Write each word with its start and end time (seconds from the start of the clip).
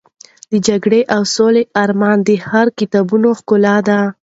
د 0.51 0.53
جګړې 0.67 1.01
او 1.15 1.21
سولې 1.35 1.63
رومان 1.89 2.17
د 2.27 2.29
هر 2.49 2.67
کتابتون 2.79 3.23
ښکلا 3.39 3.75
ده. 3.87 3.99